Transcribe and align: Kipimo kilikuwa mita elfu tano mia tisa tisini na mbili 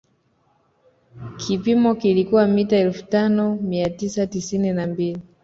Kipimo 1.37 1.95
kilikuwa 1.95 2.47
mita 2.47 2.77
elfu 2.77 3.03
tano 3.05 3.55
mia 3.55 3.89
tisa 3.89 4.27
tisini 4.27 4.73
na 4.73 4.87
mbili 4.87 5.21